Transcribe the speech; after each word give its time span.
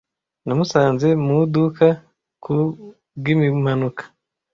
Namusanze 0.45 1.07
mu 1.23 1.33
iduka 1.43 1.87
ku 2.43 2.55
bw'impanuka. 3.17 4.03